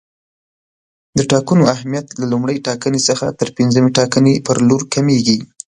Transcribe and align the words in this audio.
د 1.17 1.19
ټاکنو 1.31 1.63
اهمیت 1.75 2.07
له 2.19 2.25
لومړۍ 2.31 2.57
ټاکنې 2.67 2.99
څخه 3.09 3.25
تر 3.39 3.47
پنځمې 3.57 3.89
ټاکنې 3.97 4.33
پر 4.47 4.57
لور 4.67 4.81
کمیږي. 4.93 5.37